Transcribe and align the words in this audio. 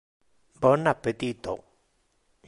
Bon 0.63 0.87
appetito! 0.93 1.53